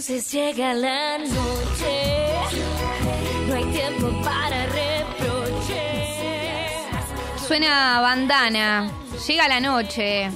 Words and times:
entonces 0.00 0.32
llega 0.32 0.72
la 0.72 1.18
noche. 1.18 2.32
No 3.46 3.54
hay 3.54 3.64
tiempo 3.64 4.10
para 4.22 4.64
reproches. 4.64 5.76
Suena 7.46 8.00
bandana, 8.00 8.90
llega 9.26 9.46
la 9.46 9.60
noche. 9.60 10.30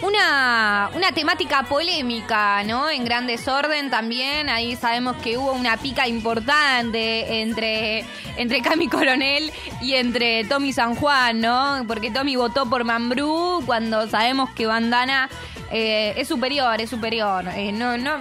Una, 0.00 0.88
una 0.94 1.12
temática 1.12 1.64
polémica, 1.64 2.64
¿no? 2.64 2.88
En 2.88 3.04
gran 3.04 3.26
desorden 3.26 3.90
también. 3.90 4.48
Ahí 4.48 4.74
sabemos 4.74 5.16
que 5.16 5.36
hubo 5.36 5.52
una 5.52 5.76
pica 5.76 6.08
importante 6.08 7.42
entre, 7.42 8.06
entre 8.38 8.62
Cami 8.62 8.88
Coronel 8.88 9.52
y 9.82 9.96
entre 9.96 10.44
Tommy 10.44 10.72
San 10.72 10.94
Juan, 10.94 11.42
¿no? 11.42 11.84
Porque 11.86 12.10
Tommy 12.10 12.36
votó 12.36 12.64
por 12.70 12.84
Mambrú 12.84 13.62
cuando 13.66 14.08
sabemos 14.08 14.48
que 14.54 14.64
Bandana 14.64 15.28
eh, 15.70 16.14
es 16.16 16.28
superior, 16.28 16.80
es 16.80 16.90
superior. 16.90 17.46
Eh, 17.48 17.72
no, 17.72 17.96
no, 17.96 18.18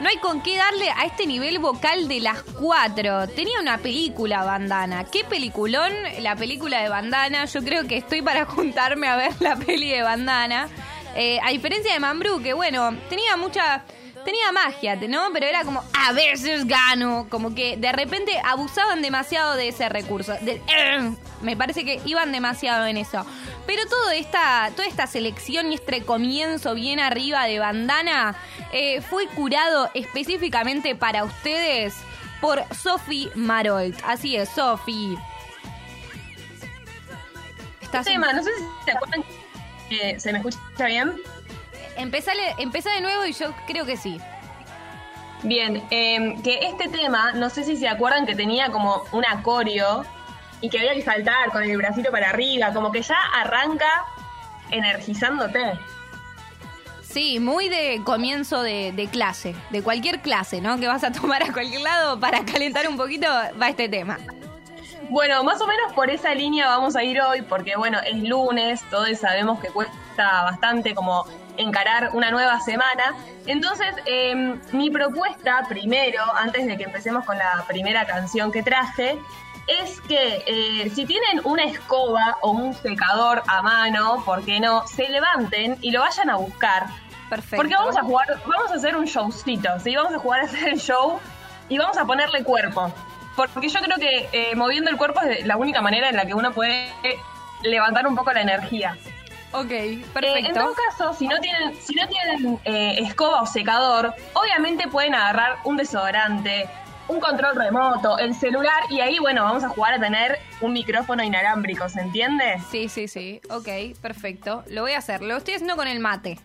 no 0.00 0.08
hay 0.10 0.16
con 0.18 0.42
qué 0.42 0.56
darle 0.56 0.90
a 0.90 1.06
este 1.06 1.26
nivel 1.26 1.58
vocal 1.58 2.06
de 2.06 2.20
las 2.20 2.42
cuatro. 2.42 3.26
Tenía 3.28 3.60
una 3.60 3.78
película 3.78 4.44
Bandana. 4.44 5.04
¿Qué 5.04 5.24
peliculón? 5.24 5.90
La 6.20 6.36
película 6.36 6.82
de 6.82 6.88
Bandana. 6.90 7.46
Yo 7.46 7.62
creo 7.62 7.86
que 7.86 7.96
estoy 7.96 8.20
para 8.20 8.44
juntarme 8.46 9.08
a 9.08 9.16
ver 9.16 9.32
la 9.40 9.56
peli 9.56 9.90
de 9.90 10.02
Bandana. 10.02 10.68
Eh, 11.14 11.38
a 11.42 11.50
diferencia 11.50 11.94
de 11.94 11.98
Mambrú, 11.98 12.42
que 12.42 12.52
bueno, 12.52 12.94
tenía 13.08 13.36
mucha. 13.36 13.84
Tenía 14.24 14.50
magia, 14.50 14.96
¿no? 15.08 15.28
Pero 15.32 15.46
era 15.46 15.62
como, 15.62 15.84
a 15.96 16.12
veces 16.12 16.66
gano. 16.66 17.28
Como 17.30 17.54
que 17.54 17.76
de 17.76 17.92
repente 17.92 18.32
abusaban 18.44 19.00
demasiado 19.00 19.54
de 19.54 19.68
ese 19.68 19.88
recurso. 19.88 20.34
Del, 20.40 20.60
me 21.42 21.56
parece 21.56 21.84
que 21.84 22.00
iban 22.04 22.32
demasiado 22.32 22.86
en 22.86 22.96
eso. 22.96 23.24
Pero 23.66 23.86
toda 23.86 24.14
esta, 24.14 24.70
toda 24.76 24.86
esta 24.86 25.06
selección 25.06 25.72
y 25.72 25.74
este 25.74 26.02
comienzo 26.04 26.74
bien 26.74 27.00
arriba 27.00 27.44
de 27.46 27.58
bandana 27.58 28.36
eh, 28.72 29.00
fue 29.00 29.26
curado 29.28 29.90
específicamente 29.94 30.94
para 30.94 31.24
ustedes 31.24 31.94
por 32.40 32.62
Sophie 32.74 33.30
Marolt. 33.34 33.98
Así 34.04 34.36
es, 34.36 34.48
Sophie. 34.50 35.18
¿Estás 37.80 38.06
tema, 38.06 38.32
no 38.32 38.42
sé 38.42 38.50
si 38.56 38.84
te 38.84 38.92
acuerdan 38.92 39.24
que 39.88 40.20
se 40.20 40.32
me 40.32 40.38
escucha 40.38 40.86
bien. 40.86 41.14
Empezale, 41.96 42.54
empezá 42.58 42.92
de 42.92 43.00
nuevo 43.00 43.24
y 43.24 43.32
yo 43.32 43.54
creo 43.66 43.86
que 43.86 43.96
sí. 43.96 44.20
Bien, 45.42 45.82
eh, 45.90 46.36
que 46.42 46.66
este 46.66 46.88
tema, 46.88 47.32
no 47.32 47.50
sé 47.50 47.64
si 47.64 47.76
se 47.76 47.88
acuerdan 47.88 48.26
que 48.26 48.34
tenía 48.34 48.70
como 48.70 49.04
un 49.12 49.24
acorio 49.24 50.04
y 50.60 50.70
que 50.70 50.78
había 50.78 50.94
que 50.94 51.02
saltar 51.02 51.50
con 51.50 51.62
el 51.62 51.76
bracito 51.76 52.10
para 52.10 52.30
arriba, 52.30 52.72
como 52.72 52.90
que 52.92 53.02
ya 53.02 53.16
arranca 53.34 53.86
energizándote. 54.70 55.78
Sí, 57.02 57.40
muy 57.40 57.68
de 57.68 58.02
comienzo 58.04 58.62
de, 58.62 58.92
de, 58.92 59.06
clase, 59.06 59.54
de 59.70 59.82
cualquier 59.82 60.20
clase, 60.20 60.60
¿no? 60.60 60.78
Que 60.78 60.86
vas 60.86 61.04
a 61.04 61.12
tomar 61.12 61.42
a 61.42 61.52
cualquier 61.52 61.80
lado 61.80 62.20
para 62.20 62.44
calentar 62.44 62.88
un 62.88 62.96
poquito, 62.96 63.26
va 63.60 63.68
este 63.68 63.88
tema. 63.88 64.18
Bueno, 65.08 65.44
más 65.44 65.60
o 65.60 65.66
menos 65.66 65.92
por 65.92 66.10
esa 66.10 66.34
línea 66.34 66.66
vamos 66.66 66.96
a 66.96 67.04
ir 67.04 67.20
hoy, 67.20 67.42
porque 67.42 67.76
bueno, 67.76 67.98
es 68.04 68.16
lunes, 68.22 68.82
todos 68.90 69.16
sabemos 69.18 69.60
que 69.60 69.68
cuesta 69.68 70.42
bastante 70.42 70.94
como 70.94 71.24
encarar 71.58 72.10
una 72.12 72.30
nueva 72.30 72.60
semana. 72.60 73.14
Entonces, 73.46 73.88
eh, 74.06 74.58
mi 74.72 74.90
propuesta 74.90 75.62
primero, 75.68 76.22
antes 76.36 76.66
de 76.66 76.76
que 76.76 76.84
empecemos 76.84 77.24
con 77.24 77.38
la 77.38 77.64
primera 77.66 78.06
canción 78.06 78.52
que 78.52 78.62
traje, 78.62 79.18
es 79.66 80.00
que 80.02 80.44
eh, 80.46 80.90
si 80.90 81.06
tienen 81.06 81.40
una 81.44 81.64
escoba 81.64 82.36
o 82.40 82.50
un 82.52 82.74
secador 82.74 83.42
a 83.46 83.62
mano, 83.62 84.22
¿por 84.24 84.44
qué 84.44 84.60
no? 84.60 84.86
Se 84.86 85.08
levanten 85.08 85.76
y 85.80 85.90
lo 85.90 86.00
vayan 86.00 86.30
a 86.30 86.36
buscar. 86.36 86.86
Perfecto. 87.28 87.56
Porque 87.56 87.74
vamos 87.74 87.96
a 87.96 88.02
jugar, 88.02 88.40
vamos 88.46 88.70
a 88.70 88.74
hacer 88.74 88.96
un 88.96 89.04
showcito, 89.04 89.68
¿sí? 89.80 89.96
Vamos 89.96 90.14
a 90.14 90.18
jugar 90.18 90.42
a 90.42 90.44
hacer 90.44 90.68
el 90.68 90.78
show 90.78 91.18
y 91.68 91.78
vamos 91.78 91.98
a 91.98 92.04
ponerle 92.04 92.44
cuerpo. 92.44 92.92
Porque 93.34 93.68
yo 93.68 93.80
creo 93.80 93.96
que 93.98 94.28
eh, 94.32 94.54
moviendo 94.54 94.90
el 94.90 94.96
cuerpo 94.96 95.20
es 95.22 95.44
la 95.44 95.56
única 95.56 95.82
manera 95.82 96.08
en 96.08 96.16
la 96.16 96.24
que 96.24 96.34
uno 96.34 96.52
puede 96.52 96.90
levantar 97.62 98.06
un 98.06 98.14
poco 98.14 98.32
la 98.32 98.42
energía. 98.42 98.96
Ok, 99.52 99.68
perfecto. 100.12 100.20
Eh, 100.20 100.46
en 100.46 100.54
todo 100.54 100.74
caso, 100.74 101.14
si 101.14 101.28
no 101.28 101.38
tienen, 101.38 101.74
si 101.80 101.94
no 101.94 102.06
tienen 102.08 102.58
eh, 102.64 102.98
escoba 103.00 103.42
o 103.42 103.46
secador, 103.46 104.14
obviamente 104.34 104.88
pueden 104.88 105.14
agarrar 105.14 105.58
un 105.64 105.76
desodorante, 105.76 106.68
un 107.08 107.20
control 107.20 107.56
remoto, 107.56 108.18
el 108.18 108.34
celular 108.34 108.84
y 108.90 109.00
ahí, 109.00 109.18
bueno, 109.18 109.44
vamos 109.44 109.64
a 109.64 109.68
jugar 109.68 109.94
a 109.94 110.00
tener 110.00 110.38
un 110.60 110.72
micrófono 110.72 111.22
inalámbrico, 111.22 111.88
¿se 111.88 112.00
entiende? 112.00 112.60
Sí, 112.70 112.88
sí, 112.88 113.08
sí. 113.08 113.40
Ok, 113.50 113.98
perfecto. 114.00 114.64
Lo 114.68 114.82
voy 114.82 114.92
a 114.92 114.98
hacer. 114.98 115.22
Lo 115.22 115.36
estoy 115.36 115.54
haciendo 115.54 115.76
con 115.76 115.88
el 115.88 116.00
mate. 116.00 116.38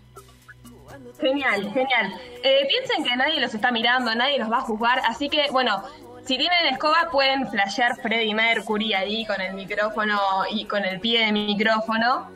Genial, 1.20 1.72
genial. 1.74 2.14
Eh, 2.44 2.68
piensen 2.68 3.04
que 3.04 3.16
nadie 3.16 3.40
los 3.40 3.54
está 3.54 3.72
mirando, 3.72 4.14
nadie 4.14 4.40
los 4.40 4.52
va 4.52 4.58
a 4.58 4.62
juzgar, 4.62 5.02
así 5.08 5.30
que, 5.30 5.48
bueno, 5.52 5.84
si 6.26 6.38
tienen 6.38 6.68
escoba 6.72 7.10
pueden 7.12 7.50
flashear 7.50 7.96
Freddie 7.96 8.36
Mercury 8.36 8.94
ahí 8.94 9.26
con 9.26 9.42
el 9.42 9.54
micrófono 9.54 10.20
y 10.52 10.66
con 10.66 10.86
el 10.86 11.00
pie 11.00 11.26
de 11.26 11.32
micrófono. 11.32 12.30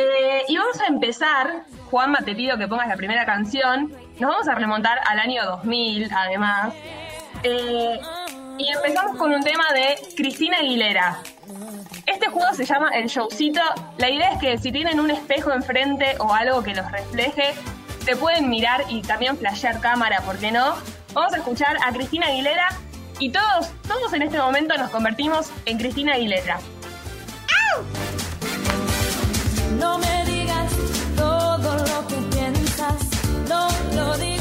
Eh, 0.00 0.44
y 0.46 0.56
vamos 0.56 0.80
a 0.80 0.86
empezar, 0.86 1.64
Juanma, 1.90 2.20
te 2.20 2.32
pido 2.36 2.56
que 2.56 2.68
pongas 2.68 2.86
la 2.86 2.96
primera 2.96 3.26
canción. 3.26 3.92
Nos 4.20 4.30
vamos 4.30 4.46
a 4.46 4.54
remontar 4.54 5.00
al 5.08 5.18
año 5.18 5.44
2000, 5.44 6.08
además. 6.14 6.72
Eh, 7.42 7.98
y 8.58 8.68
empezamos 8.68 9.16
con 9.16 9.32
un 9.32 9.42
tema 9.42 9.64
de 9.72 9.98
Cristina 10.16 10.58
Aguilera. 10.58 11.18
Este 12.06 12.28
juego 12.28 12.54
se 12.54 12.64
llama 12.64 12.90
El 12.90 13.08
Showcito. 13.08 13.60
La 13.96 14.08
idea 14.08 14.34
es 14.34 14.38
que 14.38 14.58
si 14.58 14.70
tienen 14.70 15.00
un 15.00 15.10
espejo 15.10 15.52
enfrente 15.52 16.14
o 16.20 16.32
algo 16.32 16.62
que 16.62 16.76
los 16.76 16.88
refleje, 16.92 17.54
te 18.04 18.14
pueden 18.14 18.48
mirar 18.48 18.84
y 18.88 19.02
también 19.02 19.36
flashear 19.36 19.80
cámara, 19.80 20.20
¿por 20.20 20.38
qué 20.38 20.52
no? 20.52 20.76
Vamos 21.12 21.32
a 21.32 21.38
escuchar 21.38 21.76
a 21.84 21.92
Cristina 21.92 22.28
Aguilera 22.28 22.68
y 23.18 23.32
todos, 23.32 23.72
todos 23.88 24.12
en 24.12 24.22
este 24.22 24.38
momento 24.38 24.78
nos 24.78 24.90
convertimos 24.90 25.50
en 25.66 25.76
Cristina 25.76 26.14
Aguilera. 26.14 26.60
No 29.78 29.98
me 29.98 30.24
digas 30.24 30.72
todo 31.16 31.76
lo 31.76 32.06
que 32.08 32.16
piensas, 32.34 32.96
no 33.48 33.68
lo 33.94 34.16
digas, 34.18 34.37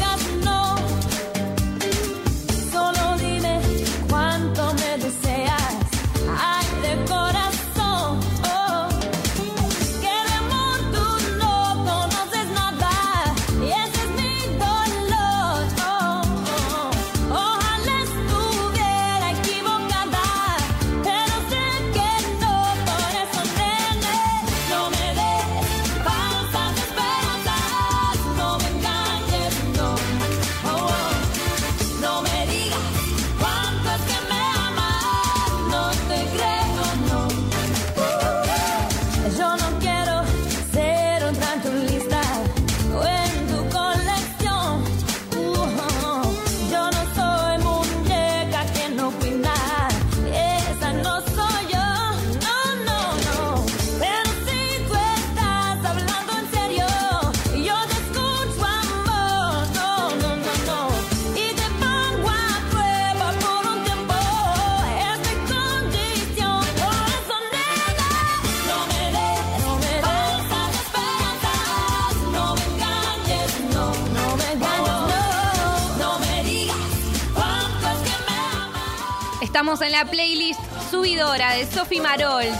Estamos 79.57 79.81
en 79.81 79.91
la 79.91 80.05
playlist 80.05 80.59
subidora 80.91 81.53
de 81.53 81.65
Sophie 81.65 81.99
Marolt. 81.99 82.53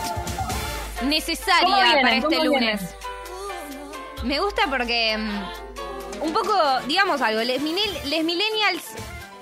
¿Cómo 0.97 1.11
Necesaria 1.11 1.75
vienen? 1.83 2.01
para 2.01 2.15
este 2.15 2.37
¿Cómo 2.37 2.43
lunes. 2.49 2.81
Me 4.23 4.39
gusta 4.39 4.63
porque 4.67 5.15
mm, 5.15 6.23
un 6.25 6.33
poco, 6.33 6.55
digamos 6.87 7.21
algo, 7.21 7.41
les, 7.43 7.61
millennials 7.61 8.81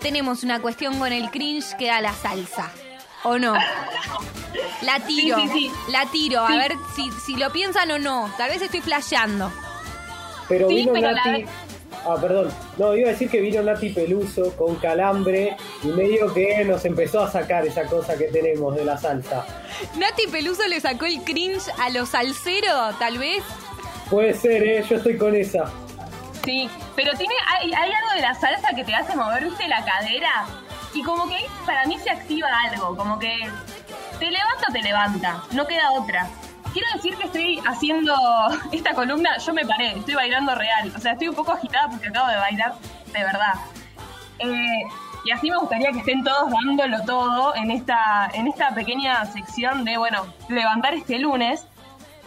tenemos 0.01 0.43
una 0.43 0.61
cuestión 0.61 0.99
con 0.99 1.13
el 1.13 1.31
cringe 1.31 1.77
que 1.77 1.87
da 1.87 2.01
la 2.01 2.11
salsa. 2.13 2.73
¿O 3.23 3.37
no? 3.39 3.53
La 4.81 4.99
tiro, 4.99 5.37
Sí, 5.37 5.47
sí, 5.47 5.53
sí. 5.53 5.71
la 5.93 6.05
tiro, 6.07 6.41
a 6.43 6.49
Sí. 6.49 6.57
ver 6.57 6.75
si, 6.93 7.09
si 7.25 7.35
lo 7.37 7.53
piensan 7.53 7.89
o 7.91 7.99
no. 7.99 8.29
Tal 8.37 8.49
vez 8.49 8.61
estoy 8.61 8.81
flasheando. 8.81 9.49
Pero 10.49 10.67
Sí, 10.67 10.75
vino 10.75 10.91
pero 10.91 11.11
Nati, 11.13 11.43
la- 11.43 11.49
Ah, 12.07 12.17
perdón. 12.21 12.51
No, 12.77 12.95
iba 12.95 13.09
a 13.09 13.11
decir 13.13 13.29
que 13.29 13.41
vino 13.41 13.63
Nati 13.63 13.89
Peluso 13.89 14.55
con 14.55 14.75
calambre 14.75 15.57
y 15.83 15.87
medio 15.87 16.31
que 16.33 16.63
nos 16.63 16.85
empezó 16.85 17.21
a 17.21 17.31
sacar 17.31 17.65
esa 17.65 17.85
cosa 17.85 18.15
que 18.15 18.25
tenemos 18.25 18.75
de 18.75 18.85
la 18.85 18.97
salsa. 18.97 19.45
Nati 19.97 20.27
Peluso 20.27 20.67
le 20.67 20.79
sacó 20.79 21.05
el 21.05 21.23
cringe 21.23 21.67
a 21.79 21.89
los 21.89 22.09
salseros, 22.09 22.97
tal 22.99 23.17
vez. 23.17 23.43
Puede 24.09 24.33
ser, 24.35 24.63
¿eh? 24.63 24.85
Yo 24.87 24.97
estoy 24.97 25.17
con 25.17 25.35
esa. 25.35 25.65
Sí, 26.43 26.69
pero 26.95 27.11
tiene, 27.17 27.33
hay, 27.47 27.73
hay 27.73 27.91
algo 27.91 28.11
de 28.13 28.21
la 28.21 28.35
salsa 28.35 28.69
que 28.75 28.83
te 28.83 28.93
hace 28.93 29.15
mover, 29.15 29.43
viste, 29.45 29.67
la 29.67 29.83
cadera. 29.83 30.45
Y 30.93 31.01
como 31.01 31.27
que 31.27 31.37
para 31.65 31.85
mí 31.87 31.97
se 31.99 32.11
activa 32.11 32.47
algo, 32.69 32.95
como 32.95 33.17
que 33.17 33.49
te 34.19 34.25
levanta 34.25 34.67
o 34.69 34.71
te 34.71 34.81
levanta, 34.81 35.43
no 35.51 35.65
queda 35.65 35.91
otra. 35.91 36.29
Quiero 36.71 36.87
decir 36.93 37.15
que 37.15 37.27
haciendo 37.65 38.13
esta 38.71 38.93
columna, 38.93 39.37
yo 39.37 39.53
me 39.53 39.65
paré, 39.65 39.97
estoy 39.97 40.15
bailando 40.15 40.55
real. 40.55 40.91
O 40.95 40.99
sea, 40.99 41.13
estoy 41.13 41.27
un 41.27 41.35
poco 41.35 41.51
agitada 41.51 41.89
porque 41.89 42.07
acabo 42.07 42.27
de 42.27 42.37
bailar 42.37 42.73
de 43.07 43.23
verdad. 43.23 43.53
Eh, 44.39 44.83
y 45.25 45.31
así 45.31 45.49
me 45.49 45.57
gustaría 45.57 45.91
que 45.91 45.99
estén 45.99 46.23
todos 46.23 46.51
dándolo 46.51 47.03
todo 47.03 47.55
en 47.55 47.71
esta, 47.71 48.29
en 48.33 48.47
esta 48.47 48.73
pequeña 48.75 49.25
sección 49.25 49.83
de, 49.83 49.97
bueno, 49.97 50.25
levantar 50.49 50.93
este 50.93 51.19
lunes. 51.19 51.65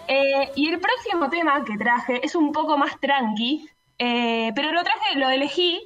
Eh, 0.08 0.50
y 0.56 0.68
el 0.68 0.80
próximo 0.80 1.28
tema 1.28 1.64
que 1.64 1.76
traje 1.76 2.24
es 2.24 2.34
un 2.34 2.50
poco 2.50 2.76
más 2.76 2.98
tranqui, 2.98 3.68
eh, 3.98 4.52
pero 4.54 4.72
lo 4.72 4.82
traje, 4.82 5.16
lo 5.16 5.28
elegí 5.28 5.80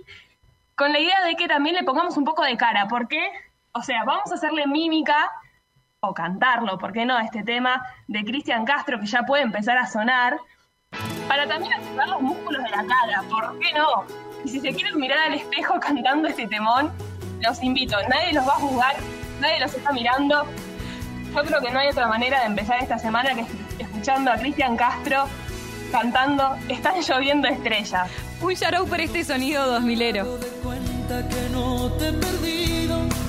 con 0.74 0.92
la 0.92 1.00
idea 1.00 1.22
de 1.24 1.34
que 1.34 1.48
también 1.48 1.74
le 1.76 1.82
pongamos 1.82 2.16
un 2.16 2.24
poco 2.24 2.42
de 2.42 2.56
cara, 2.56 2.86
porque, 2.88 3.20
o 3.72 3.82
sea, 3.82 4.04
vamos 4.04 4.30
a 4.30 4.36
hacerle 4.36 4.66
mímica 4.66 5.30
o 6.04 6.12
cantarlo, 6.12 6.78
¿por 6.78 6.92
qué 6.92 7.06
no? 7.06 7.16
Este 7.20 7.44
tema 7.44 7.86
de 8.08 8.24
Cristian 8.24 8.64
Castro 8.64 8.98
que 8.98 9.06
ya 9.06 9.22
puede 9.22 9.44
empezar 9.44 9.78
a 9.78 9.86
sonar, 9.86 10.36
para 11.28 11.46
también 11.46 11.72
activar 11.74 12.08
los 12.08 12.20
músculos 12.20 12.60
de 12.64 12.70
la 12.70 12.84
cara, 12.84 13.22
¿por 13.30 13.56
qué 13.60 13.72
no? 13.72 14.04
Y 14.44 14.48
si 14.48 14.60
se 14.60 14.72
quieren 14.72 14.98
mirar 14.98 15.18
al 15.30 15.34
espejo 15.34 15.78
cantando 15.80 16.26
este 16.26 16.48
temón, 16.48 16.90
los 17.40 17.62
invito, 17.62 17.96
nadie 18.08 18.32
los 18.32 18.46
va 18.46 18.54
a 18.54 18.56
juzgar, 18.56 18.96
nadie 19.40 19.60
los 19.60 19.72
está 19.72 19.92
mirando. 19.92 20.44
Yo 21.34 21.42
creo 21.44 21.60
que 21.60 21.70
no 21.70 21.78
hay 21.78 21.88
otra 21.88 22.08
manera 22.08 22.40
de 22.40 22.46
empezar 22.46 22.82
esta 22.82 22.98
semana 22.98 23.34
que 23.36 23.46
escuchando 23.78 24.32
a 24.32 24.36
Cristian 24.36 24.76
Castro 24.76 25.26
cantando 25.92 26.56
Están 26.68 27.00
lloviendo 27.00 27.46
estrellas. 27.46 28.10
Un 28.40 28.54
shout 28.54 28.88
por 28.88 29.00
este 29.00 29.22
sonido 29.22 29.78
2000ero. 29.78 30.38
de 30.38 30.48
cuenta 30.64 31.28
que 31.28 31.48
no 31.50 31.92
te 31.92 32.08
he 32.08 32.12
perdido. 32.12 32.81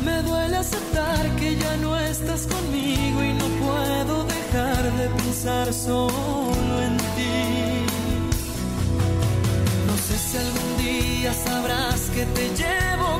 Me 0.04 0.22
duele 0.22 0.58
aceptar 0.58 1.36
que 1.38 1.56
ya 1.56 1.78
no 1.78 1.98
estás 1.98 2.46
conmigo 2.48 3.24
y 3.24 3.34
no 3.34 3.46
puedo 3.66 4.24
dejar 4.26 4.84
de 5.00 5.08
pensar 5.22 5.74
solo 5.74 6.82
en 6.88 6.98
ti. 7.16 7.86
No 9.88 9.96
sé 10.06 10.18
si 10.18 10.38
algún 10.38 10.78
día 10.78 11.34
sabrás 11.34 12.02
que 12.16 12.26
te 12.26 12.50
llevo 12.50 13.12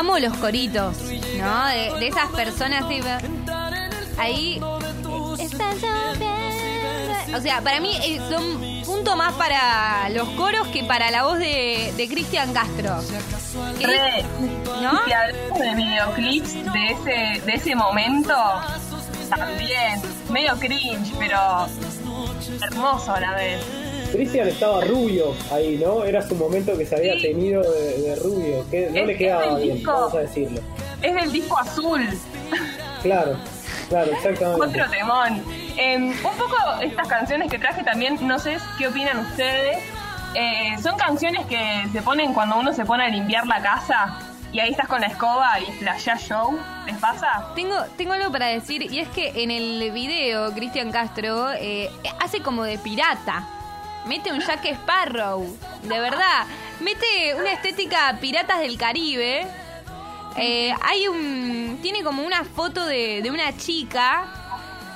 Amo 0.00 0.18
los 0.18 0.34
coritos, 0.38 0.96
¿no? 1.38 1.66
De, 1.66 1.92
de 2.00 2.08
esas 2.08 2.30
personas 2.30 2.88
tipo, 2.88 3.06
ahí. 4.16 4.58
O 7.34 7.40
sea, 7.42 7.60
para 7.60 7.80
mí 7.80 7.98
eh, 8.02 8.18
son 8.30 8.82
punto 8.86 9.14
más 9.14 9.34
para 9.34 10.08
los 10.08 10.26
coros 10.30 10.68
que 10.68 10.84
para 10.84 11.10
la 11.10 11.24
voz 11.24 11.38
de, 11.38 11.92
de 11.98 12.08
Cristian 12.08 12.50
Castro. 12.54 12.98
Re, 13.82 14.24
¿No? 14.80 15.04
Si 15.04 15.12
hablamos 15.12 15.58
de 15.58 15.74
videoclips 15.74 16.54
de 16.72 16.86
ese, 16.92 17.44
de 17.44 17.52
ese 17.52 17.74
momento, 17.74 18.34
también, 19.28 20.00
medio 20.30 20.58
cringe, 20.58 21.12
pero 21.18 21.66
hermoso 22.62 23.12
a 23.12 23.20
la 23.20 23.34
vez. 23.34 23.60
Cristian 24.12 24.48
estaba 24.48 24.82
rubio 24.84 25.34
ahí, 25.52 25.78
¿no? 25.84 26.04
Era 26.04 26.22
su 26.26 26.34
momento 26.34 26.76
que 26.76 26.84
se 26.86 26.96
había 26.96 27.14
Sí. 27.14 27.22
tenido 27.22 27.62
de, 27.62 27.98
de 28.02 28.16
rubio, 28.16 28.64
que 28.70 28.90
no 28.90 28.96
Es- 29.00 29.06
le 29.06 29.16
quedaba 29.16 29.56
bien, 29.58 29.76
disco. 29.78 29.92
vamos 29.92 30.14
a 30.14 30.18
decirlo. 30.20 30.60
Es 31.02 31.14
del 31.14 31.32
disco 31.32 31.58
azul, 31.58 32.06
Claro, 33.02 33.36
claro, 33.88 34.12
exactamente. 34.12 34.66
otro 34.66 34.90
temón. 34.90 35.42
Em, 35.76 36.08
un 36.10 36.36
poco 36.38 36.56
estas 36.82 37.08
canciones 37.08 37.50
que 37.50 37.58
traje 37.58 37.82
también, 37.82 38.18
no 38.26 38.38
sé 38.38 38.58
qué 38.78 38.88
opinan 38.88 39.18
ustedes. 39.18 39.78
Eh, 40.34 40.76
son 40.82 40.96
canciones 40.96 41.46
que 41.46 41.84
se 41.92 42.02
ponen 42.02 42.34
cuando 42.34 42.58
uno 42.58 42.72
se 42.72 42.84
pone 42.84 43.04
a 43.04 43.08
limpiar 43.08 43.46
la 43.46 43.62
casa 43.62 44.18
y 44.52 44.60
ahí 44.60 44.70
estás 44.72 44.86
con 44.86 45.00
la 45.00 45.06
escoba 45.08 45.58
y 45.60 45.64
flashea 45.78 46.18
show. 46.18 46.58
¿Les 46.86 46.96
pasa? 46.98 47.52
Tengo, 47.56 47.76
tengo 47.96 48.12
algo 48.12 48.30
para 48.30 48.46
decir 48.48 48.82
y 48.82 48.98
es 49.00 49.08
que 49.08 49.32
en 49.42 49.50
el 49.50 49.90
video 49.92 50.52
Cristian 50.52 50.92
Castro 50.92 51.50
eh, 51.52 51.88
hace 52.20 52.42
como 52.42 52.64
de 52.64 52.76
pirata. 52.78 53.48
Mete 54.06 54.32
un 54.32 54.40
Jack 54.40 54.64
Sparrow, 54.64 55.56
de 55.82 56.00
verdad. 56.00 56.46
Mete 56.80 57.34
una 57.34 57.52
estética 57.52 58.16
piratas 58.20 58.60
del 58.60 58.78
Caribe. 58.78 59.46
Eh, 60.36 60.72
hay 60.82 61.08
un. 61.08 61.78
Tiene 61.82 62.02
como 62.02 62.22
una 62.22 62.44
foto 62.44 62.86
de, 62.86 63.20
de 63.22 63.30
una 63.30 63.56
chica. 63.56 64.36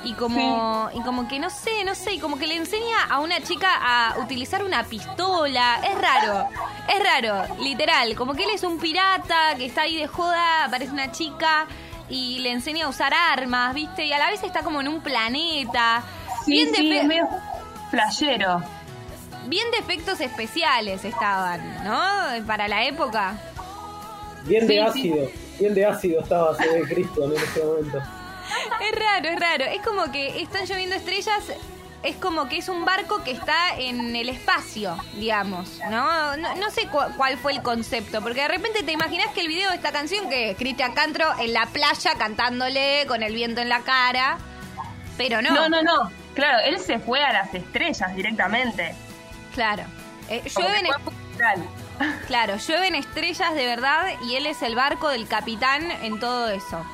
Y 0.07 0.12
como, 0.12 0.90
y 0.93 1.00
como 1.00 1.26
que 1.28 1.38
no 1.38 1.49
sé, 1.49 1.83
no 1.83 1.95
sé, 1.95 2.12
y 2.12 2.19
como 2.19 2.37
que 2.37 2.47
le 2.47 2.57
enseña 2.57 3.05
a 3.09 3.21
una 3.21 3.40
chica 3.40 3.71
a 3.73 4.19
utilizar 4.19 4.62
una 4.62 4.85
pistola. 4.85 5.81
Es 5.83 5.99
raro, 5.99 6.47
es 6.87 7.02
raro, 7.02 7.57
literal. 7.62 8.14
Como 8.14 8.35
que 8.35 8.45
él 8.45 8.50
es 8.50 8.64
un 8.64 8.78
pirata 8.78 9.55
que 9.57 9.64
está 9.64 9.83
ahí 9.83 9.97
de 9.97 10.07
joda, 10.07 10.64
aparece 10.64 10.93
una 10.93 11.11
chica 11.11 11.67
y 12.11 12.40
le 12.40 12.50
enseña 12.52 12.85
a 12.85 12.88
usar 12.90 13.14
armas, 13.14 13.73
¿viste? 13.73 14.05
Y 14.05 14.12
a 14.12 14.19
la 14.19 14.28
vez 14.28 14.43
está 14.43 14.61
como 14.61 14.83
en 14.83 14.88
un 14.88 15.00
planeta. 15.00 16.02
Sí, 16.45 16.50
bien, 16.50 16.71
de 16.73 16.76
sí, 16.76 16.93
es 16.93 17.05
medio 17.07 17.26
flashero. 17.90 18.62
Bien 19.47 19.71
de 19.71 19.79
efectos 19.79 20.21
especiales 20.21 21.05
estaban, 21.05 21.85
¿no? 21.85 22.47
Para 22.47 22.69
la 22.69 22.85
época. 22.85 23.37
Bien 24.45 24.67
de 24.67 24.75
Sí, 24.75 24.79
ácido, 24.81 25.31
bien 25.59 25.75
de 25.75 25.87
ácido 25.87 26.21
estaba 26.23 26.55
se 26.57 26.69
ve 26.69 26.83
Cristian 26.83 27.33
en 27.33 27.37
ese 27.43 27.65
momento. 27.65 27.99
Es 27.99 28.99
raro, 28.99 29.29
es 29.31 29.41
raro. 29.41 29.65
Es 29.65 29.81
como 29.83 30.13
que 30.13 30.41
están 30.43 30.67
lloviendo 30.67 30.95
estrellas. 30.97 31.45
Es 32.03 32.17
como 32.17 32.51
que 32.51 32.59
es 32.59 32.69
un 32.69 32.85
barco 32.85 33.25
que 33.25 33.31
está 33.31 33.79
en 33.79 34.15
el 34.15 34.29
espacio, 34.29 34.95
digamos, 35.15 35.81
¿no? 35.91 36.37
No, 36.37 36.55
no 36.57 36.71
sé 36.71 36.87
cu- 36.89 36.99
cuál 37.17 37.39
fue 37.39 37.53
el 37.53 37.63
concepto, 37.63 38.21
porque 38.21 38.43
de 38.43 38.49
repente 38.49 38.83
te 38.83 38.93
imaginas 38.93 39.29
que 39.29 39.41
el 39.41 39.49
video 39.49 39.71
de 39.71 39.77
esta 39.77 39.91
canción, 39.91 40.29
que 40.29 40.51
es 40.51 40.57
Cristian 40.59 40.93
Castro 40.93 41.25
en 41.41 41.55
la 41.55 41.65
playa 41.65 42.13
cantándole 42.19 43.07
con 43.09 43.23
el 43.23 43.35
viento 43.35 43.63
en 43.63 43.71
la 43.71 43.81
cara, 43.81 44.37
pero 45.17 45.41
no. 45.41 45.51
No, 45.55 45.69
no, 45.71 45.83
no. 45.83 46.11
Claro, 46.35 46.59
él 46.67 46.79
se 46.79 46.99
fue 46.99 47.25
a 47.25 47.33
las 47.33 47.55
estrellas 47.55 48.15
directamente. 48.15 48.95
Claro. 49.54 49.84
Eh, 50.28 50.42
llueven, 50.56 50.87
claro, 52.26 52.56
llueven 52.56 52.94
estrellas 52.94 53.54
de 53.54 53.66
verdad 53.66 54.06
y 54.26 54.37
él 54.37 54.46
es 54.46 54.62
el 54.62 54.75
barco 54.75 55.08
del 55.08 55.28
capitán 55.28 55.82
en 56.02 56.18
todo 56.18 56.49
eso. 56.49 56.84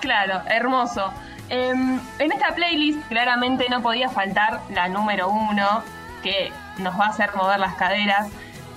Claro, 0.00 0.42
hermoso. 0.46 1.12
Em, 1.48 1.98
en 2.18 2.32
esta 2.32 2.54
playlist 2.54 3.06
claramente 3.08 3.66
no 3.70 3.82
podía 3.82 4.08
faltar 4.10 4.60
la 4.70 4.88
número 4.88 5.28
uno, 5.28 5.82
que 6.22 6.52
nos 6.78 6.98
va 6.98 7.06
a 7.06 7.08
hacer 7.08 7.34
mover 7.34 7.58
las 7.58 7.74
caderas. 7.74 8.28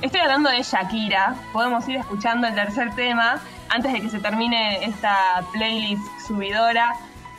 Estoy 0.01 0.21
hablando 0.21 0.49
de 0.49 0.63
Shakira. 0.63 1.35
Podemos 1.53 1.87
ir 1.89 1.97
escuchando 1.97 2.47
el 2.47 2.55
tercer 2.55 2.95
tema 2.95 3.39
antes 3.69 3.93
de 3.93 4.01
que 4.01 4.09
se 4.09 4.19
termine 4.19 4.83
esta 4.85 5.43
playlist 5.53 6.01
subidora. 6.25 6.93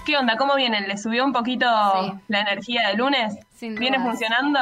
¿Qué 0.05 0.17
onda? 0.17 0.37
¿Cómo 0.37 0.55
vienen? 0.55 0.87
¿Le 0.87 0.97
subió 0.99 1.25
un 1.25 1.33
poquito 1.33 1.67
Sí. 2.03 2.13
la 2.29 2.41
energía 2.41 2.89
de 2.89 2.95
lunes? 2.95 3.35
¿Viene 3.61 3.99
funcionando? 4.01 4.61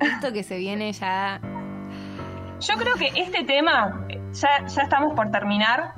Esto 0.00 0.32
que 0.32 0.42
se 0.42 0.58
viene 0.58 0.92
ya. 0.92 1.40
Yo 2.60 2.74
creo 2.76 2.94
que 2.96 3.12
este 3.14 3.44
tema 3.44 4.06
ya, 4.32 4.66
ya 4.66 4.82
estamos 4.82 5.14
por 5.14 5.30
terminar. 5.30 5.94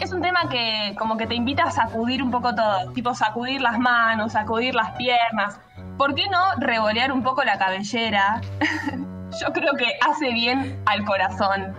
Es 0.00 0.12
un 0.12 0.22
tema 0.22 0.48
que 0.48 0.94
como 0.98 1.16
que 1.16 1.26
te 1.26 1.34
invita 1.34 1.64
a 1.64 1.70
sacudir 1.70 2.22
un 2.22 2.30
poco 2.30 2.54
todo, 2.54 2.92
tipo 2.92 3.14
sacudir 3.14 3.60
las 3.60 3.78
manos, 3.78 4.32
sacudir 4.32 4.74
las 4.74 4.92
piernas. 4.92 5.60
¿Por 5.96 6.14
qué 6.14 6.28
no 6.28 6.54
revolear 6.58 7.10
un 7.10 7.22
poco 7.22 7.42
la 7.42 7.58
cabellera? 7.58 8.40
Yo 9.40 9.52
creo 9.52 9.74
que 9.74 9.86
hace 10.08 10.32
bien 10.32 10.80
al 10.86 11.04
corazón. 11.04 11.74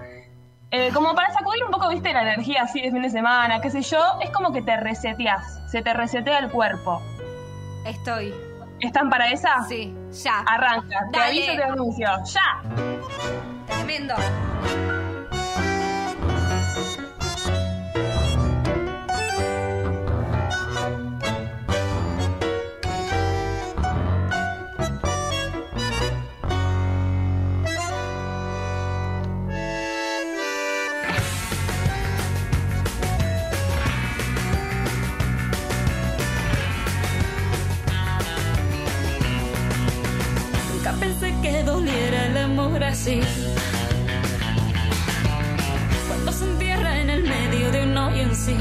Eh, 0.72 0.92
como 0.94 1.16
para 1.16 1.34
sacudir 1.34 1.64
un 1.64 1.72
poco, 1.72 1.90
viste, 1.90 2.14
la 2.14 2.22
energía 2.22 2.64
así 2.64 2.82
de 2.82 2.92
fin 2.92 3.02
de 3.02 3.10
semana, 3.10 3.60
qué 3.60 3.72
sé 3.72 3.82
yo, 3.82 4.00
es 4.22 4.30
como 4.30 4.54
que 4.54 4.62
te 4.62 4.78
reseteas, 4.78 5.60
se 5.72 5.82
te 5.82 5.94
resetea 5.96 6.38
el 6.38 6.52
cuerpo. 6.52 7.02
Estoy. 7.86 8.36
¿Están 8.80 9.10
para 9.10 9.32
esa? 9.32 9.64
Sí, 9.64 9.96
ya. 10.12 10.40
Arranca, 10.42 11.00
te 11.12 11.20
Dale. 11.20 11.32
aviso, 11.32 11.52
te 11.56 11.64
anuncio. 11.64 12.10
¡Ya! 12.26 12.62
Tremendo. 13.68 14.16
Pensé 41.10 41.34
que 41.42 41.64
doliera 41.64 42.28
el 42.28 42.38
amor 42.38 42.84
así. 42.84 43.22
Cuando 46.08 46.32
se 46.32 46.46
entierra 46.46 47.00
en 47.00 47.10
el 47.10 47.24
medio 47.24 47.72
de 47.72 47.84
un 47.84 47.98
hoyo 47.98 48.22
en 48.22 48.36
sí. 48.36 48.56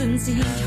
indecency. 0.00 0.59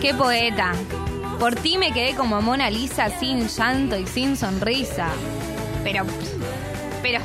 Qué 0.00 0.14
poeta. 0.14 0.72
Por 1.38 1.54
ti 1.54 1.76
me 1.76 1.92
quedé 1.92 2.14
como 2.14 2.40
Mona 2.40 2.70
Lisa 2.70 3.10
sin 3.10 3.48
llanto 3.48 3.98
y 3.98 4.06
sin 4.06 4.36
sonrisa. 4.36 5.08
Pero, 5.84 6.04
pero, 7.02 7.20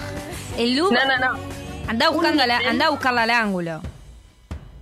el 0.58 0.76
look. 0.76 0.92
No, 0.94 1.06
no, 1.06 1.18
no. 1.18 1.40
Anda, 1.88 2.10
buscando 2.10 2.46
la, 2.46 2.58
nivel. 2.58 2.72
anda 2.72 2.88
a 2.88 2.90
buscarla 2.90 3.24
al 3.24 3.30
ángulo. 3.30 3.82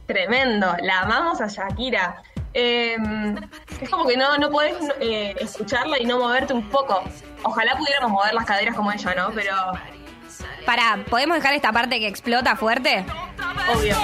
Tremendo, 0.07 0.75
la 0.81 1.01
amamos 1.01 1.39
a 1.41 1.47
Shakira. 1.47 2.23
Eh, 2.53 2.97
es 3.81 3.89
como 3.89 4.05
que 4.07 4.17
no, 4.17 4.38
no 4.38 4.50
podés 4.50 4.75
eh, 5.00 5.35
escucharla 5.39 6.00
y 6.00 6.05
no 6.05 6.19
moverte 6.19 6.53
un 6.53 6.67
poco. 6.69 7.03
Ojalá 7.43 7.75
pudiéramos 7.77 8.12
mover 8.12 8.33
las 8.33 8.45
caderas 8.45 8.75
como 8.75 8.91
ella, 8.91 9.13
¿no? 9.15 9.31
Pero 9.33 9.53
Pará, 10.65 11.00
¿podemos 11.09 11.38
dejar 11.38 11.53
esta 11.53 11.71
parte 11.71 12.00
que 12.00 12.07
explota 12.07 12.55
fuerte? 12.55 13.05
obvio. 13.75 13.95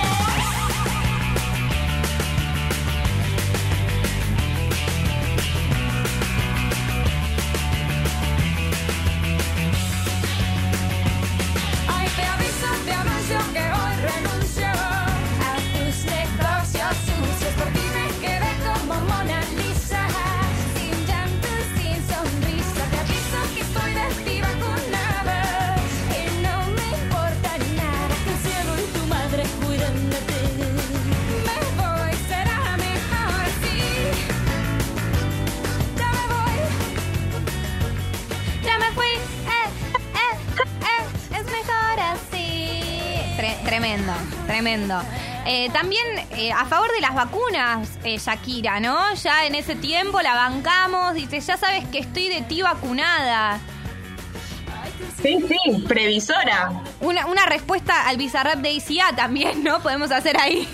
Tremendo. 44.60 45.02
Eh, 45.46 45.70
también 45.72 46.06
eh, 46.32 46.52
a 46.52 46.66
favor 46.66 46.92
de 46.92 47.00
las 47.00 47.16
vacunas, 47.16 47.98
eh, 48.04 48.18
Shakira, 48.18 48.82
¿no? 48.82 49.14
Ya 49.16 49.46
en 49.46 49.56
ese 49.56 49.76
tiempo 49.76 50.22
la 50.22 50.34
bancamos, 50.34 51.14
dice, 51.14 51.40
ya 51.40 51.56
sabes 51.56 51.88
que 51.88 52.00
estoy 52.00 52.28
de 52.28 52.42
ti 52.42 52.62
vacunada. 52.62 53.60
Sí, 55.22 55.38
sí, 55.48 55.86
previsora. 55.88 56.84
Una, 57.00 57.26
una 57.28 57.46
respuesta 57.46 58.08
al 58.08 58.18
bizarrap 58.18 58.60
de 58.60 58.72
ICA 58.72 59.16
también, 59.16 59.64
¿no? 59.64 59.80
Podemos 59.80 60.12
hacer 60.12 60.38
ahí. 60.38 60.68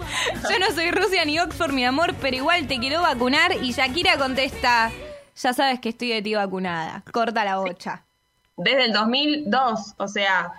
Yo 0.50 0.58
no 0.58 0.74
soy 0.74 0.90
Rusia 0.90 1.24
ni 1.24 1.40
Oxford, 1.40 1.72
mi 1.72 1.86
amor, 1.86 2.14
pero 2.20 2.36
igual 2.36 2.66
te 2.66 2.78
quiero 2.78 3.00
vacunar. 3.00 3.52
Y 3.62 3.72
Shakira 3.72 4.18
contesta, 4.18 4.90
ya 5.34 5.52
sabes 5.54 5.80
que 5.80 5.88
estoy 5.88 6.10
de 6.10 6.20
ti 6.20 6.34
vacunada. 6.34 7.02
Corta 7.10 7.42
la 7.42 7.56
bocha. 7.56 8.04
Desde 8.58 8.84
el 8.84 8.92
2002, 8.92 9.94
o 9.96 10.08
sea, 10.08 10.52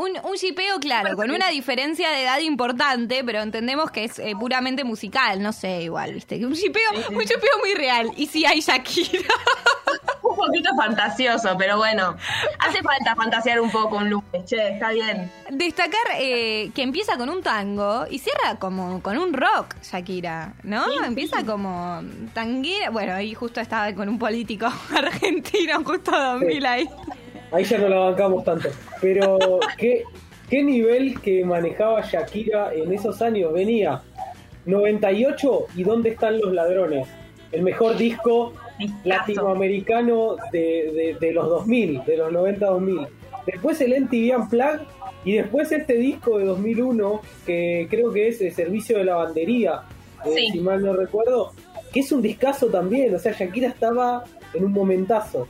Un, 0.00 0.12
un 0.24 0.34
shipeo, 0.34 0.80
claro, 0.80 1.14
con 1.14 1.30
una 1.30 1.48
diferencia 1.48 2.10
de 2.10 2.22
edad 2.22 2.38
importante, 2.38 3.22
pero 3.22 3.42
entendemos 3.42 3.90
que 3.90 4.04
es 4.04 4.18
eh, 4.18 4.32
puramente 4.38 4.82
musical, 4.82 5.42
no 5.42 5.52
sé, 5.52 5.82
igual, 5.82 6.14
¿viste? 6.14 6.42
Un 6.42 6.54
shipeo, 6.54 6.90
un 7.10 7.22
shipeo 7.22 7.58
muy 7.58 7.74
real. 7.74 8.10
Y 8.16 8.26
si 8.26 8.46
hay 8.46 8.60
Shakira. 8.62 9.28
un 10.22 10.36
poquito 10.36 10.70
fantasioso, 10.74 11.54
pero 11.58 11.76
bueno. 11.76 12.16
Hace 12.60 12.82
falta 12.82 13.14
fantasear 13.14 13.60
un 13.60 13.70
poco 13.70 13.96
un 13.96 14.08
lunes, 14.08 14.44
che, 14.46 14.74
está 14.74 14.90
bien. 14.90 15.30
Destacar 15.50 16.00
eh, 16.18 16.70
que 16.74 16.82
empieza 16.82 17.18
con 17.18 17.28
un 17.28 17.42
tango 17.42 18.06
y 18.10 18.20
cierra 18.20 18.58
como 18.58 19.02
con 19.02 19.18
un 19.18 19.34
rock, 19.34 19.74
Shakira, 19.82 20.54
¿no? 20.62 20.86
empieza 21.04 21.44
como 21.44 22.02
tanguera. 22.32 22.90
Bueno, 22.90 23.14
ahí 23.14 23.34
justo 23.34 23.60
estaba 23.60 23.92
con 23.94 24.08
un 24.08 24.18
político 24.18 24.66
argentino, 24.96 25.84
justo 25.84 26.10
2000 26.10 26.66
ahí. 26.66 26.88
Ahí 27.52 27.64
ya 27.64 27.78
no 27.78 27.88
la 27.88 27.98
bancamos 27.98 28.44
tanto. 28.44 28.68
Pero, 29.00 29.38
¿qué, 29.76 30.04
qué 30.48 30.62
nivel 30.62 31.20
que 31.20 31.44
manejaba 31.44 32.00
Shakira 32.02 32.72
en 32.74 32.92
esos 32.92 33.20
años? 33.22 33.52
Venía 33.52 34.02
98 34.66 35.66
y 35.76 35.82
¿Dónde 35.84 36.10
están 36.10 36.40
los 36.40 36.52
ladrones? 36.52 37.08
El 37.52 37.62
mejor 37.62 37.96
disco 37.96 38.52
latinoamericano 39.04 40.36
de, 40.52 40.58
de- 40.94 41.16
de 41.20 41.32
los 41.32 41.48
2000, 41.48 42.04
de 42.04 42.16
los 42.16 42.32
90-2000. 42.32 43.08
Después 43.46 43.80
el 43.80 44.00
MTV 44.04 44.36
Unplugged 44.38 44.80
y 45.24 45.32
después 45.32 45.72
este 45.72 45.94
disco 45.94 46.38
de 46.38 46.44
2001 46.44 47.20
que 47.46 47.86
creo 47.90 48.12
que 48.12 48.28
es 48.28 48.40
el 48.40 48.52
Servicio 48.52 48.98
de 48.98 49.04
Lavandería, 49.04 49.80
eh, 50.24 50.30
Sí. 50.34 50.48
si 50.52 50.60
mal 50.60 50.82
no 50.84 50.92
recuerdo, 50.92 51.52
que 51.92 52.00
es 52.00 52.12
un 52.12 52.22
discazo 52.22 52.66
también, 52.68 53.14
o 53.14 53.18
sea, 53.18 53.32
Shakira 53.32 53.68
estaba 53.68 54.24
en 54.54 54.64
un 54.64 54.72
momentazo. 54.72 55.48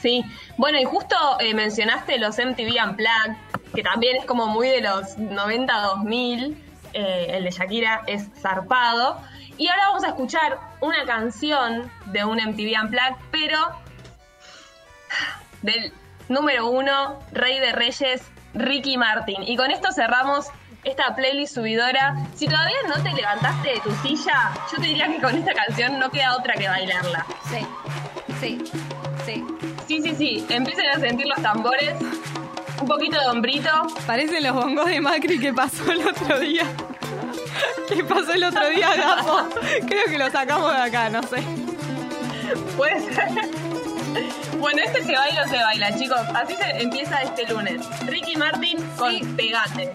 Sí, 0.00 0.24
bueno, 0.56 0.78
y 0.78 0.84
justo 0.84 1.16
eh, 1.40 1.52
mencionaste 1.54 2.18
los 2.18 2.38
MTV 2.38 2.82
Unplugged, 2.82 3.36
que 3.74 3.82
también 3.82 4.16
es 4.16 4.24
como 4.24 4.46
muy 4.46 4.68
de 4.68 4.80
los 4.80 5.18
90-2000, 5.18 6.56
eh, 6.92 7.26
el 7.30 7.44
de 7.44 7.50
Shakira 7.50 8.02
es 8.06 8.28
zarpado. 8.40 9.20
Y 9.58 9.68
ahora 9.68 9.88
vamos 9.88 10.04
a 10.04 10.08
escuchar 10.08 10.58
una 10.80 11.04
canción 11.04 11.90
de 12.06 12.24
un 12.24 12.38
MTV 12.38 12.82
Unplugged, 12.82 13.16
pero 13.30 13.58
del 15.62 15.92
número 16.28 16.70
uno, 16.70 17.18
Rey 17.32 17.58
de 17.58 17.72
Reyes, 17.72 18.22
Ricky 18.54 18.96
Martin. 18.96 19.42
Y 19.42 19.56
con 19.56 19.70
esto 19.70 19.92
cerramos 19.92 20.46
esta 20.84 21.14
playlist 21.14 21.54
subidora. 21.54 22.16
Si 22.34 22.46
todavía 22.46 22.76
no 22.88 23.02
te 23.02 23.12
levantaste 23.12 23.68
de 23.68 23.80
tu 23.80 23.92
silla, 23.96 24.52
yo 24.72 24.78
te 24.78 24.86
diría 24.86 25.08
que 25.08 25.20
con 25.20 25.36
esta 25.36 25.52
canción 25.52 25.98
no 25.98 26.10
queda 26.10 26.36
otra 26.36 26.54
que 26.54 26.68
bailarla. 26.68 27.26
Sí, 27.50 27.66
sí, 28.40 28.64
sí. 29.26 29.69
Sí, 29.90 30.00
sí, 30.00 30.14
sí. 30.16 30.46
Empiecen 30.48 30.86
a 30.88 31.00
sentir 31.00 31.26
los 31.26 31.42
tambores. 31.42 31.94
Un 32.80 32.86
poquito 32.86 33.18
de 33.18 33.26
hombrito. 33.26 33.68
Parecen 34.06 34.44
los 34.44 34.54
bongos 34.54 34.86
de 34.86 35.00
Macri 35.00 35.40
que 35.40 35.52
pasó 35.52 35.90
el 35.90 36.06
otro 36.06 36.38
día. 36.38 36.62
¿Qué 37.88 38.04
pasó 38.04 38.32
el 38.34 38.44
otro 38.44 38.68
día, 38.68 38.94
Gafo? 38.94 39.48
Creo 39.88 40.04
que 40.04 40.16
lo 40.16 40.30
sacamos 40.30 40.72
de 40.72 40.80
acá, 40.80 41.10
no 41.10 41.20
sé. 41.24 41.42
Puede 42.76 43.00
ser. 43.12 43.30
Bueno, 44.60 44.80
este 44.80 45.02
se 45.02 45.12
baila 45.12 45.42
o 45.42 45.48
se 45.48 45.56
baila, 45.56 45.98
chicos. 45.98 46.20
Así 46.36 46.54
se 46.54 46.82
empieza 46.82 47.22
este 47.22 47.52
lunes. 47.52 47.80
Ricky 48.06 48.36
Martin 48.36 48.78
con 48.96 49.10
Sí. 49.10 49.24
Pegate. 49.36 49.92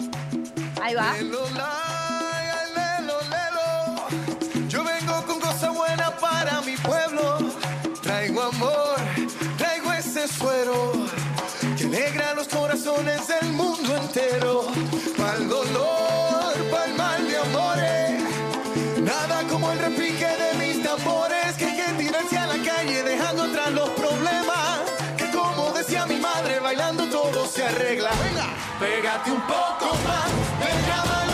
Ahí 0.83 0.93
va. 0.93 1.13
Lelo, 1.13 1.39
la, 1.51 2.99
lelo, 2.99 3.17
lelo. 3.29 4.67
Yo 4.67 4.83
vengo 4.83 5.25
con 5.25 5.39
cosas 5.39 5.73
buenas 5.73 6.11
para 6.19 6.59
mi 6.63 6.75
pueblo. 6.75 7.34
Suero 10.27 10.91
que 11.77 11.84
alegra 11.84 12.34
los 12.34 12.48
corazones 12.48 13.27
del 13.27 13.51
mundo 13.51 13.96
entero. 13.96 14.65
Pa'l 15.15 15.48
dolor, 15.48 16.53
pa'l 16.72 16.96
mal 16.98 17.27
de 17.27 17.38
amores. 17.38 18.24
Nada 19.01 19.44
como 19.48 19.72
el 19.72 19.77
repique 19.77 20.25
de 20.25 20.53
mis 20.58 20.84
tambores 20.84 21.55
que 21.58 21.65
hay 21.65 21.77
que 21.77 22.03
tirarse 22.03 22.38
a 22.39 22.48
la 22.48 22.58
calle 22.58 23.03
dejando 23.03 23.44
atrás 23.44 23.72
los 23.72 23.89
problemas. 23.91 24.79
Que 25.15 25.29
como 25.29 25.72
decía 25.74 26.08
mi 26.08 26.20
madre, 26.20 26.60
bailando 26.60 27.08
todo 27.08 27.46
se 27.46 27.63
arregla. 27.63 28.10
Venga, 28.24 28.48
pégate 28.79 29.32
un 29.32 29.41
poco 29.41 29.96
más, 30.08 30.29
me 30.60 30.88
llaman 30.88 31.25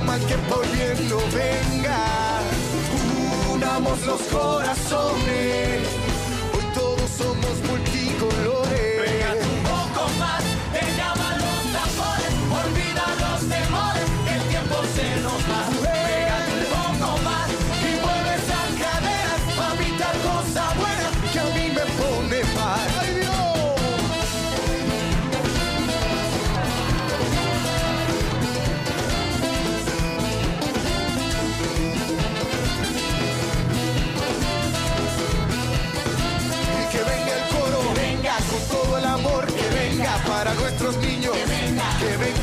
mal 0.00 0.20
que 0.26 0.36
por 0.48 0.66
bien 0.72 1.08
no 1.08 1.18
venga. 1.32 2.40
Unamos 3.52 4.06
los 4.06 4.20
corazones. 4.22 5.55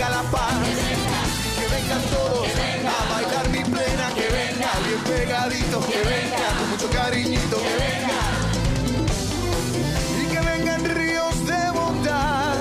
Venga, 0.03 0.09
la 0.09 0.23
paz, 0.31 0.53
que 1.59 1.67
vengan 1.75 2.01
todos 2.11 2.47
a 2.47 3.13
bailar 3.13 3.49
mi 3.49 3.63
plena, 3.63 4.13
que 4.13 4.27
venga. 4.29 4.69
Bien 4.87 4.99
pegadito, 5.03 5.79
que 5.81 6.01
venga 6.03 6.47
con 6.57 6.69
mucho 6.69 6.89
cariñito, 6.89 7.57
que 7.57 7.75
venga. 7.85 8.21
Y 10.21 10.25
que 10.27 10.39
vengan 10.41 10.95
ríos 10.95 11.45
de 11.45 11.71
bondad 11.71 12.55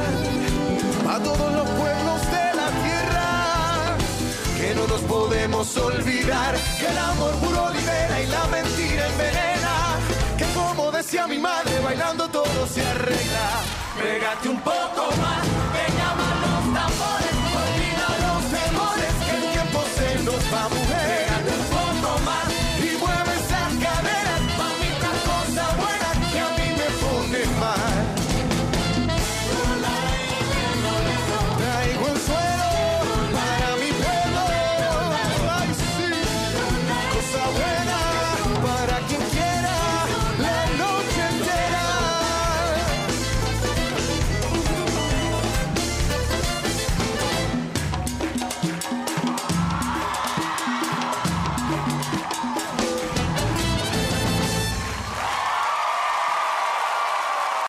a 1.09 1.19
todos 1.19 1.53
los 1.53 1.69
pueblos 1.71 2.21
de 2.31 2.55
la 2.55 2.69
tierra, 2.85 3.97
que 4.59 4.75
no 4.75 4.87
nos 4.87 5.01
podemos 5.03 5.77
olvidar 5.77 6.55
que 6.79 6.87
el 6.87 6.99
amor 6.99 7.33
puro 7.37 7.71
libera 7.71 8.21
y 8.21 8.27
la 8.27 8.47
mentira 8.47 9.07
envenena, 9.09 9.75
que 10.39 10.45
como 10.55 10.91
decía 10.91 11.27
mi 11.27 11.39
madre, 11.39 11.79
bailando 11.81 12.29
todo 12.29 12.67
se 12.67 12.87
arregla. 12.87 13.51
Pégate 14.01 14.49
un 14.49 14.61
poco 14.61 15.11
más, 15.21 15.47
I'm 17.01 17.25
it. 17.37 17.42